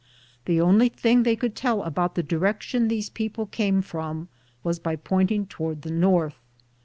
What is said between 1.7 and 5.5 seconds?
about the direction these people came from was by pointing